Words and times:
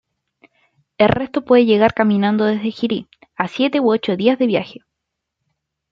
El 0.97 1.09
resto 1.09 1.45
puede 1.45 1.67
llegar 1.67 1.93
caminando 1.93 2.45
desde 2.45 2.71
Jiri, 2.71 3.07
a 3.35 3.47
siete 3.47 3.79
u 3.79 3.91
ocho 3.91 4.15
días 4.17 4.39
de 4.39 4.47
viaje. 4.47 4.81